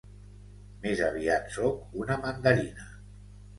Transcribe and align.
Més 0.85 1.03
aviat 1.09 1.53
sóc 1.59 2.01
una 2.01 2.19
mandarina. 2.25 2.91